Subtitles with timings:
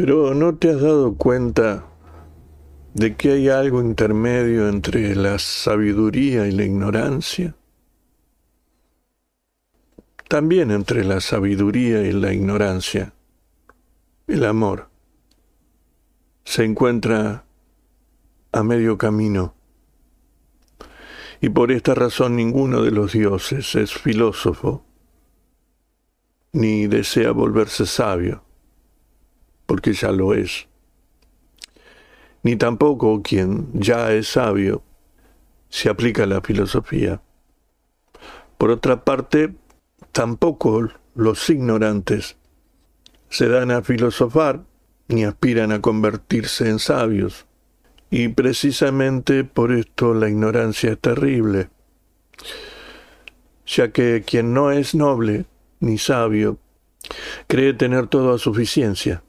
[0.00, 1.84] Pero ¿no te has dado cuenta
[2.94, 7.56] de que hay algo intermedio entre la sabiduría y la ignorancia?
[10.28, 13.12] También entre la sabiduría y la ignorancia,
[14.28, 14.88] el amor
[16.44, 17.44] se encuentra
[18.52, 19.56] a medio camino.
[21.40, 24.84] Y por esta razón ninguno de los dioses es filósofo,
[26.52, 28.44] ni desea volverse sabio,
[29.68, 30.66] porque ya lo es.
[32.42, 34.82] Ni tampoco quien ya es sabio
[35.68, 37.20] se aplica a la filosofía.
[38.56, 39.54] Por otra parte,
[40.10, 42.38] tampoco los ignorantes
[43.28, 44.64] se dan a filosofar
[45.08, 47.44] ni aspiran a convertirse en sabios.
[48.10, 51.68] Y precisamente por esto la ignorancia es terrible,
[53.66, 55.44] ya que quien no es noble
[55.80, 56.58] ni sabio
[57.48, 59.22] cree tener toda suficiencia,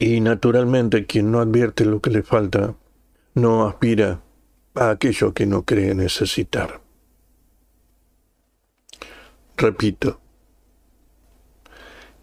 [0.00, 2.74] y naturalmente quien no advierte lo que le falta
[3.34, 4.22] no aspira
[4.74, 6.80] a aquello que no cree necesitar.
[9.58, 10.18] Repito,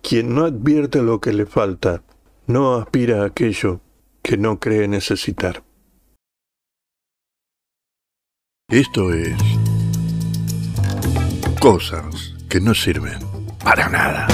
[0.01, 2.01] quien no advierte lo que le falta
[2.47, 3.79] no aspira a aquello
[4.23, 5.63] que no cree necesitar.
[8.69, 9.37] Esto es
[11.61, 13.19] cosas que no sirven
[13.63, 14.27] para nada.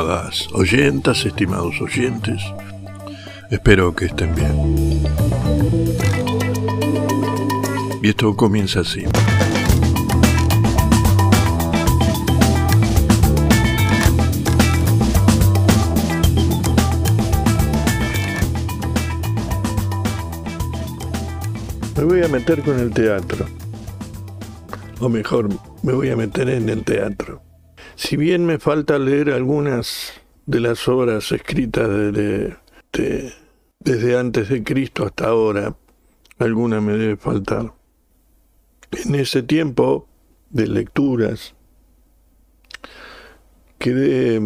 [0.00, 2.40] Estimadas oyentas, estimados oyentes,
[3.50, 5.04] Espero que estén bien.
[8.02, 9.04] Y esto comienza así.
[21.94, 23.44] Me voy a meter con el teatro.
[24.98, 25.50] O mejor,
[25.82, 27.49] me voy a meter en el teatro.
[28.02, 30.14] Si bien me falta leer algunas
[30.46, 32.56] de las obras escritas de,
[32.92, 33.34] de,
[33.78, 35.76] desde antes de Cristo hasta ahora,
[36.38, 37.74] alguna me debe faltar.
[38.90, 40.08] En ese tiempo
[40.48, 41.54] de lecturas
[43.78, 44.40] quedé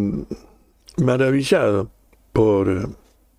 [0.97, 1.89] maravillado
[2.33, 2.89] por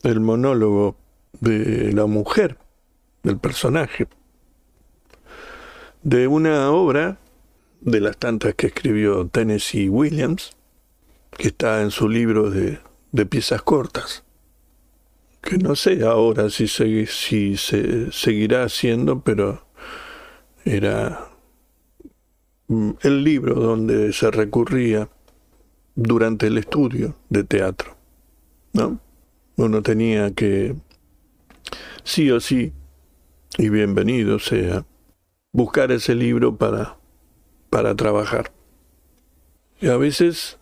[0.03, 0.97] el monólogo
[1.41, 2.57] de la mujer,
[3.23, 4.09] del personaje,
[6.03, 7.19] de una obra
[7.87, 10.55] de las tantas que escribió Tennessee Williams,
[11.39, 12.81] que está en su libro de,
[13.13, 14.27] de piezas cortas
[15.47, 19.65] que no sé ahora si se, si se seguirá haciendo, pero
[20.65, 21.29] era
[22.67, 25.09] mm, el libro donde se recurría
[25.95, 27.97] durante el estudio de teatro.
[28.73, 28.99] ¿no?
[29.57, 30.75] Uno tenía que,
[32.03, 32.73] sí o sí,
[33.57, 34.85] y bienvenido sea,
[35.53, 36.97] buscar ese libro para,
[37.71, 38.53] para trabajar.
[39.81, 40.59] Y a veces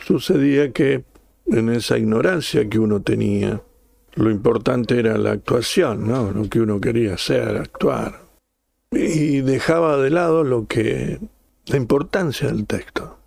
[0.00, 1.04] sucedía que
[1.46, 3.62] en esa ignorancia que uno tenía,
[4.14, 6.30] lo importante era la actuación, ¿no?
[6.32, 8.22] Lo que uno quería hacer, actuar.
[8.90, 11.18] Y dejaba de lado lo que.
[11.66, 13.18] la importancia del texto.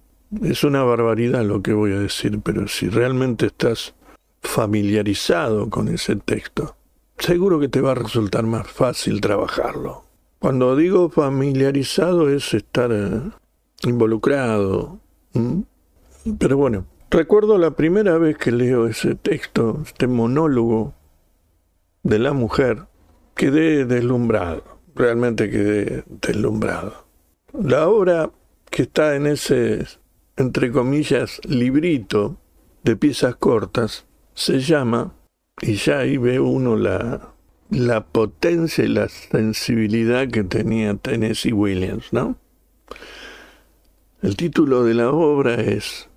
[0.44, 3.94] Es una barbaridad lo que voy a decir, pero si realmente estás
[4.42, 6.76] familiarizado con ese texto,
[7.18, 10.04] seguro que te va a resultar más fácil trabajarlo.
[10.40, 13.22] Cuando digo familiarizado es estar eh,
[13.84, 15.00] involucrado.
[16.40, 16.86] Pero bueno,
[17.16, 20.94] Recuerdo la primera vez que leo ese texto, este monólogo
[22.04, 22.88] de la mujer,
[23.36, 24.64] quedé deslumbrado,
[24.96, 27.06] realmente quedé deslumbrado.
[27.54, 28.32] La obra
[28.70, 29.86] que está en ese,
[30.36, 32.38] entre comillas, librito
[32.84, 35.14] de piezas cortas, se llama,
[35.62, 37.35] y ya ahí ve uno la,
[37.70, 42.38] la potencia y la sensibilidad que tenía Tennessee Williams, ¿no?
[44.22, 46.10] El título de la obra es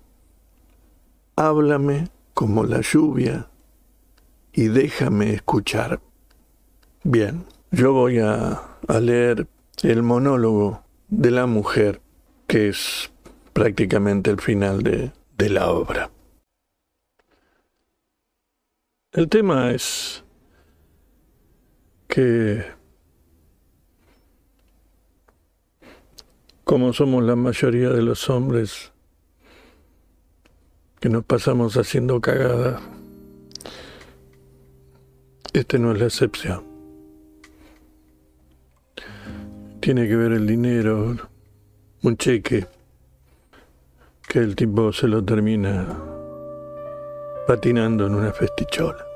[1.35, 3.49] háblame como la lluvia
[4.51, 6.01] y déjame escuchar.
[7.03, 8.61] Bien, yo voy a,
[8.99, 9.47] leer
[9.83, 12.01] el monólogo de la mujer,
[12.47, 13.11] que es
[13.53, 16.09] prácticamente el final de, de la obra.
[19.11, 20.23] El tema es
[22.09, 22.65] que
[26.65, 28.91] como somos la mayoría de los hombres,
[30.99, 32.81] que nos pasamos haciendo cagada.
[35.53, 36.63] Este no es la excepción.
[39.79, 41.15] Tiene que ver el dinero,
[42.03, 42.67] un cheque,
[44.27, 45.87] que el tipo se lo termina
[47.47, 49.08] patinando en una festichola.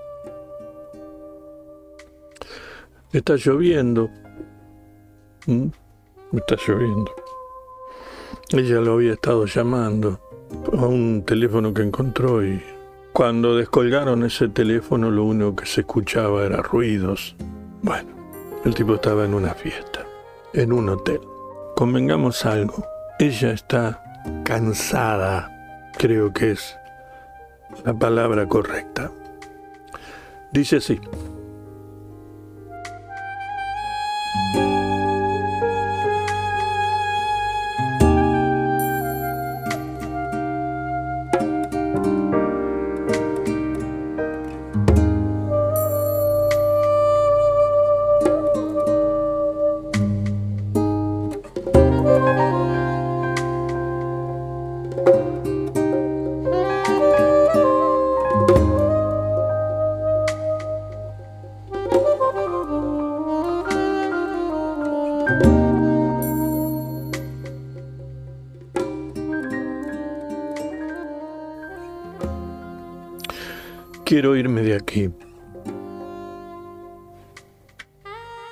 [3.14, 4.10] Está lloviendo.
[5.46, 5.68] ¿Mm?
[6.34, 7.14] Está lloviendo.
[8.50, 10.20] Ella lo había estado llamando
[10.76, 12.60] a un teléfono que encontró y
[13.14, 17.36] cuando descolgaron ese teléfono lo único que se escuchaba era ruidos.
[17.84, 18.10] Bueno,
[18.66, 20.08] el tipo estaba en una fiesta,
[20.54, 21.22] en un hotel.
[21.76, 22.84] Convengamos algo,
[23.20, 24.04] ella está
[24.44, 26.76] cansada, creo que es
[27.86, 29.12] la palabra correcta.
[30.52, 31.00] Dice así.
[74.14, 75.10] Quiero irme de aquí.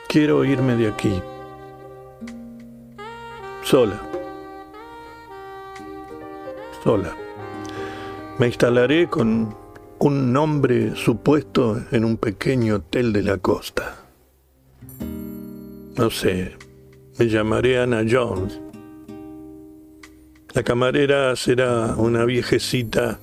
[0.10, 1.22] Quiero irme de aquí.
[3.62, 4.02] Sola.
[6.84, 7.16] Sola.
[8.40, 9.56] Me instalaré con
[10.00, 14.04] un nombre supuesto en un pequeño hotel de la costa.
[15.96, 16.58] No sé,
[17.20, 18.60] me llamaré Ana Jones.
[20.56, 23.20] La camarera será una viejecita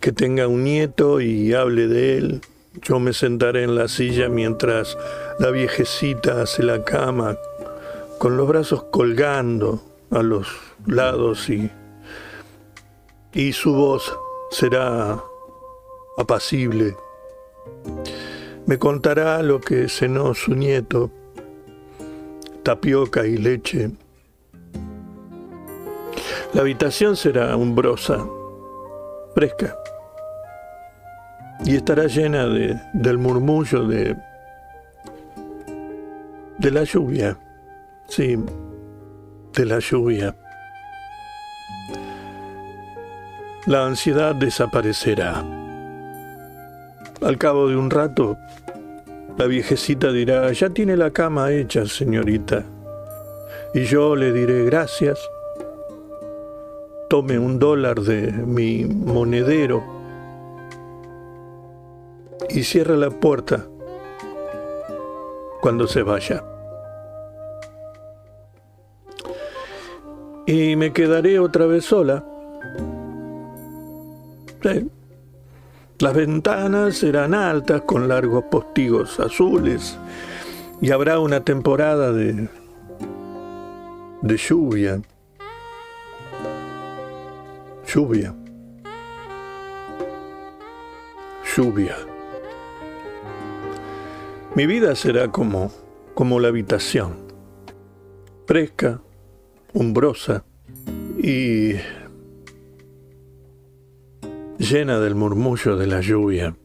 [0.00, 2.40] que tenga un nieto y hable de él.
[2.82, 4.96] Yo me sentaré en la silla mientras
[5.38, 7.36] la viejecita hace la cama,
[8.18, 10.48] con los brazos colgando a los
[10.86, 11.70] lados y,
[13.32, 14.16] y su voz
[14.50, 15.22] será
[16.16, 16.96] apacible.
[18.66, 21.10] Me contará lo que cenó su nieto,
[22.62, 23.90] tapioca y leche.
[26.54, 28.24] La habitación será umbrosa,
[29.34, 29.79] fresca
[31.70, 34.16] y estará llena de, del murmullo de,
[36.58, 37.38] de la lluvia,
[38.08, 38.36] sí,
[39.54, 40.34] de la lluvia.
[43.66, 45.44] La ansiedad desaparecerá.
[47.22, 48.36] Al cabo de un rato,
[49.38, 52.64] la viejecita dirá, ya tiene la cama hecha, señorita.
[53.74, 55.20] Y yo le diré gracias.
[57.08, 59.99] Tome un dólar de mi monedero
[62.52, 63.66] y cierra la puerta
[65.60, 66.42] cuando se vaya.
[70.46, 72.24] Y me quedaré otra vez sola.
[75.98, 79.98] Las ventanas serán altas con largos postigos azules
[80.80, 82.48] y habrá una temporada de,
[84.22, 85.00] de lluvia.
[87.86, 88.34] Lluvia.
[91.56, 92.09] Lluvia.
[94.56, 95.70] Mi vida será como,
[96.12, 97.14] como la habitación,
[98.46, 99.00] fresca,
[99.72, 100.44] umbrosa
[101.22, 101.74] y
[104.58, 106.56] llena del murmullo de la lluvia.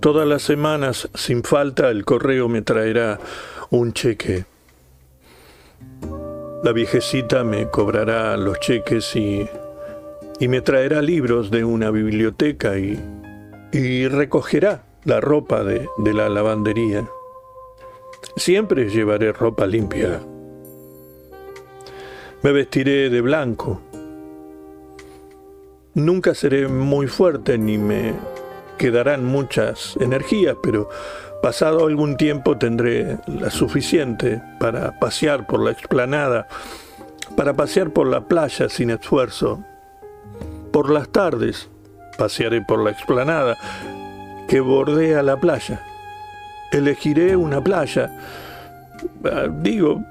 [0.00, 3.20] Todas las semanas, sin falta, el correo me traerá
[3.68, 4.46] un cheque.
[6.64, 9.46] La viejecita me cobrará los cheques y,
[10.40, 12.98] y me traerá libros de una biblioteca y,
[13.70, 17.08] y recogerá la ropa de, la lavandería.
[18.34, 20.20] Siempre llevaré ropa limpia.
[22.42, 23.80] Me vestiré de blanco.
[25.94, 28.14] Nunca seré muy fuerte ni me
[28.78, 30.90] quedarán muchas energías, pero
[31.40, 36.48] pasado algún tiempo tendré la suficiente para pasear por la explanada,
[37.36, 39.64] para pasear por la playa sin esfuerzo.
[40.72, 41.70] Por las tardes
[42.18, 43.56] pasearé por la explanada
[44.48, 45.82] que bordea la playa.
[46.72, 48.10] Elegiré una playa,
[49.24, 50.02] ah, digo,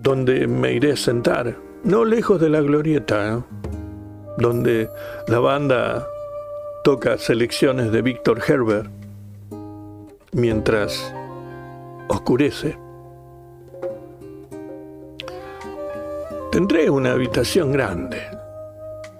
[0.00, 3.42] donde me iré a sentar, no lejos de la glorieta,
[4.38, 4.88] donde
[5.28, 6.06] la banda
[6.82, 8.90] toca selecciones de Víctor Herbert
[10.32, 11.12] mientras
[12.08, 12.76] oscurece.
[16.52, 18.20] Tendré una habitación grande,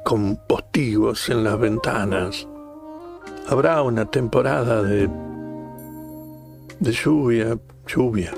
[0.05, 2.47] con postigos en las ventanas,
[3.47, 5.09] habrá una temporada de,
[6.81, 8.33] de lluvia, lluvia,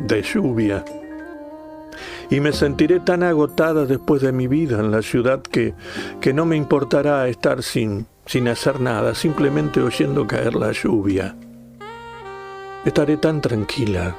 [0.00, 0.84] de lluvia.
[2.30, 5.74] y me sentiré tan agotada después de mi vida en la ciudad que,
[6.20, 11.36] que no me importará estar sin, sin hacer nada, simplemente oyendo caer la lluvia.
[12.84, 14.14] Estaré tan tranquila.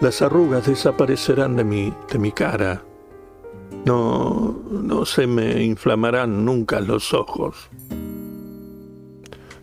[0.00, 2.82] Las arrugas desaparecerán de mi, de mi cara.
[3.86, 7.70] No, no se me inflamarán nunca los ojos.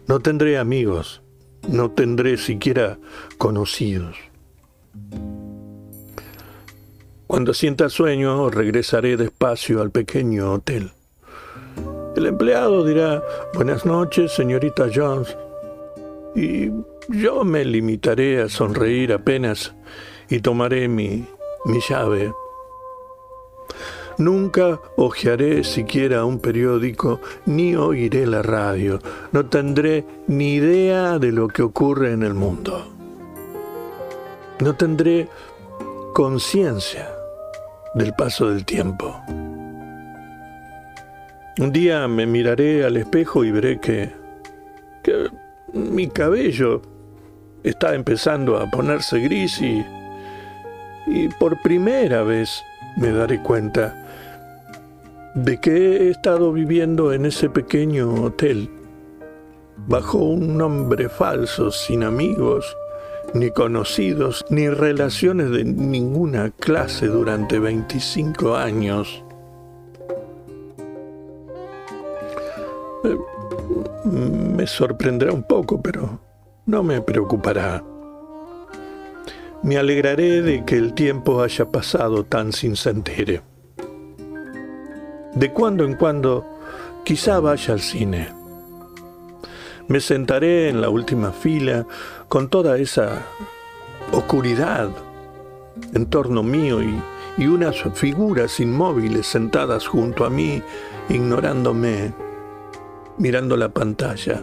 [0.08, 1.22] No tendré amigos,
[1.68, 2.98] no tendré siquiera
[3.38, 4.18] conocidos.
[7.26, 10.92] Cuando sienta sueño, regresaré despacio al pequeño hotel.
[12.16, 15.36] El empleado dirá, buenas noches, señorita Jones,
[16.36, 16.70] y
[17.10, 19.74] yo me limitaré a sonreír apenas
[20.30, 21.26] y tomaré mi,
[21.66, 22.34] mi llave
[24.18, 29.00] Nunca hojearé siquiera un periódico ni oiré la radio.
[29.32, 32.88] No tendré ni idea de lo que ocurre en el mundo.
[34.60, 35.28] No tendré
[36.14, 37.10] conciencia
[37.96, 39.20] del paso del tiempo.
[41.60, 44.12] Un día me miraré al espejo y veré que,
[45.04, 45.30] que
[45.74, 46.82] mi cabello
[47.64, 49.86] está empezando a ponerse gris y,
[51.08, 52.64] y por primera vez
[52.98, 54.03] me daré cuenta
[55.36, 58.70] de que he estado viviendo en ese pequeño hotel,
[59.88, 62.78] bajo un nombre falso, sin amigos,
[63.34, 69.24] ni conocidos, ni relaciones de ninguna clase durante 25 años.
[73.04, 73.18] Eh,
[74.06, 76.20] me sorprenderá un poco, pero
[76.68, 77.84] no me preocupará.
[79.64, 83.42] Me alegraré de que el tiempo haya pasado tan sin sentir.
[85.36, 86.46] De cuando en cuando,
[87.04, 88.30] quizá vaya al cine.
[89.88, 91.86] Me sentaré en la última fila
[92.30, 93.24] con toda esa
[94.12, 94.90] oscuridad
[95.94, 97.02] en torno mío y,
[97.48, 100.62] unas figuras inmóviles sentadas junto a mí,
[101.10, 102.14] ignorándome,
[103.18, 104.40] mirando la pantalla.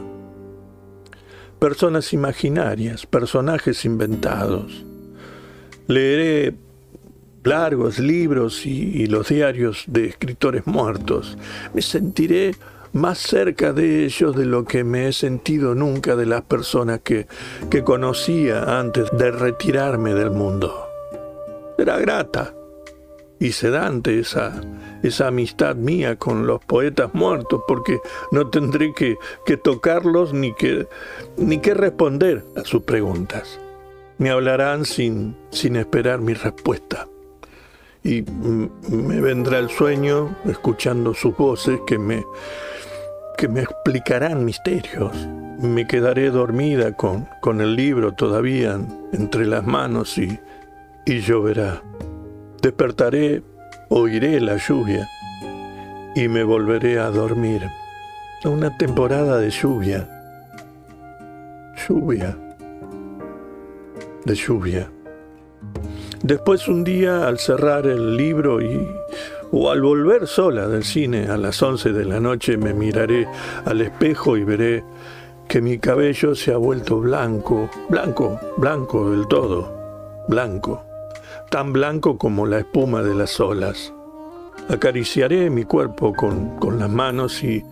[1.60, 4.84] Personas imaginarias, personajes inventados.
[5.86, 6.56] Leeré
[7.42, 11.38] largos libros y, los diarios de escritores muertos.
[11.74, 12.54] Me sentiré
[12.92, 17.26] más cerca de ellos de lo que me he sentido nunca de las personas que,
[17.70, 20.86] que conocía antes de retirarme del mundo.
[21.76, 22.54] Será grata
[23.38, 24.60] y sedante esa,
[25.02, 28.00] esa amistad mía con los poetas muertos, porque
[28.32, 29.16] no tendré que,
[29.46, 30.86] que tocarlos ni que,
[31.38, 33.58] ni que responder a sus preguntas.
[34.18, 37.09] Me hablarán sin, sin esperar mi respuesta
[38.02, 38.22] y
[38.88, 42.24] me vendrá el sueño escuchando sus voces que me,
[43.36, 45.12] que me explicarán misterios.
[45.58, 48.80] Me quedaré dormida con, con el libro todavía
[49.12, 50.38] entre las manos y,
[51.04, 51.82] y lloverá.
[52.62, 53.42] Despertaré,
[53.88, 55.06] oiré la lluvia
[56.14, 57.68] y me volveré a dormir.
[58.44, 60.08] Una temporada de lluvia.
[61.86, 62.36] Lluvia.
[64.24, 64.90] De lluvia.
[66.22, 68.86] Después un día, al cerrar el libro y
[69.52, 73.26] o al volver sola del cine a las 11 de la noche, me miraré
[73.64, 74.84] al espejo y veré
[75.48, 79.72] que mi cabello se ha vuelto blanco, blanco, blanco del todo,
[80.28, 80.84] blanco,
[81.50, 83.92] tan blanco como la espuma de las olas.
[84.68, 87.64] Acariciaré mi cuerpo con, con las manos y,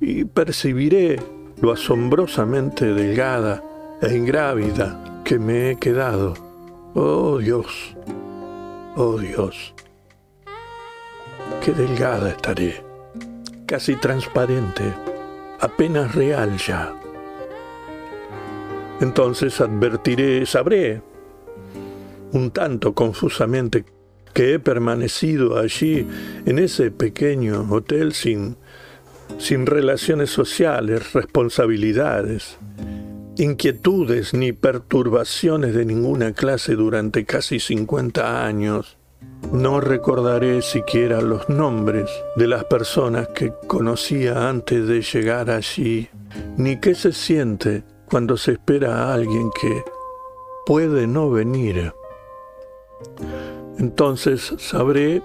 [0.00, 1.20] y percibiré
[1.60, 3.64] lo asombrosamente delgada
[4.00, 6.43] e ingrávida que me he quedado
[6.96, 7.96] Oh Dios,
[8.94, 9.74] oh Dios,
[11.60, 12.84] qué delgada estaré,
[13.66, 14.94] casi transparente,
[15.58, 16.94] apenas real ya.
[19.00, 21.02] Entonces advertiré, sabré,
[22.30, 23.84] un tanto confusamente,
[24.32, 26.06] que he permanecido allí
[26.46, 28.56] en ese pequeño hotel sin,
[29.38, 32.56] sin relaciones sociales, responsabilidades,
[33.36, 38.96] inquietudes ni perturbaciones de ninguna clase durante casi 50 años.
[39.52, 46.08] No recordaré siquiera los nombres de las personas que conocía antes de llegar allí,
[46.56, 49.82] ni qué se siente cuando se espera a alguien que
[50.66, 51.92] puede no venir.
[53.78, 55.22] Entonces sabré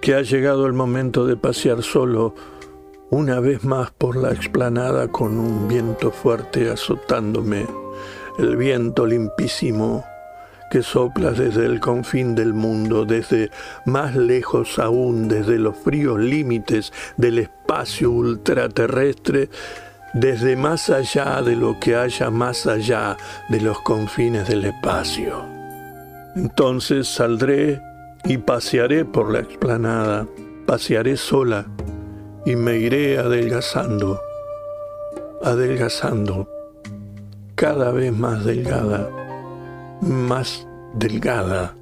[0.00, 2.34] que ha llegado el momento de pasear solo
[3.10, 7.66] una vez más por la explanada con un viento fuerte azotándome,
[8.38, 10.04] el viento limpísimo
[10.70, 13.50] que sopla desde el confín del mundo, desde
[13.84, 19.48] más lejos aún, desde los fríos límites del espacio ultraterrestre,
[20.12, 23.16] desde más allá de lo que haya más allá
[23.48, 25.44] de los confines del espacio.
[26.34, 27.80] Entonces saldré
[28.24, 30.26] y pasearé por la explanada,
[30.66, 31.66] pasearé sola
[32.46, 34.20] y me iré adelgazando,
[35.42, 36.48] adelgazando,
[37.56, 39.10] cada vez más delgada,
[40.00, 41.74] más delgada,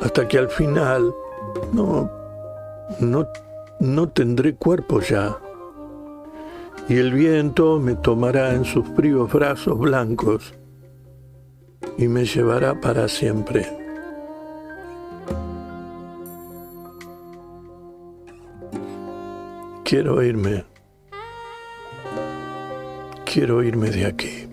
[0.00, 1.12] hasta que al final
[1.72, 2.08] no,
[3.00, 3.28] no,
[3.80, 5.36] no tendré cuerpo ya.
[6.88, 10.54] Y el viento me tomará en sus fríos brazos blancos
[11.98, 13.81] y me llevará para siempre.
[19.92, 20.64] Quiero irme.
[23.26, 24.51] Quiero irme de aquí.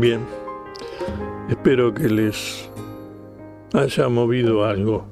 [0.00, 0.26] Bien,
[1.50, 2.70] espero que les
[3.74, 5.04] haya movido algo.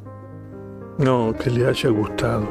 [0.96, 2.48] No, que les haya gustado.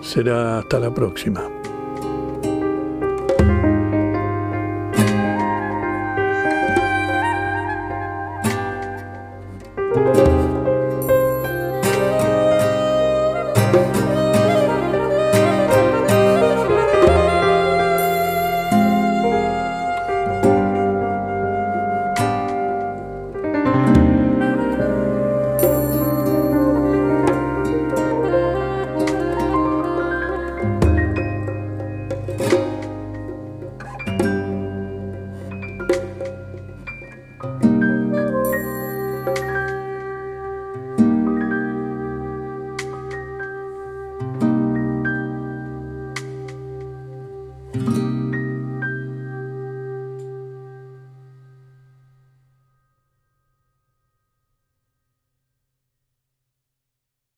[0.00, 1.55] Será hasta la próxima.